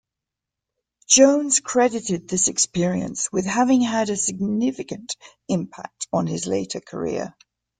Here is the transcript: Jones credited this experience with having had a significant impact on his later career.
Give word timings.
Jones 1.07 1.59
credited 1.59 2.27
this 2.27 2.47
experience 2.47 3.31
with 3.31 3.45
having 3.45 3.81
had 3.81 4.09
a 4.09 4.17
significant 4.17 5.15
impact 5.47 6.07
on 6.11 6.25
his 6.25 6.47
later 6.47 6.79
career. 6.81 7.35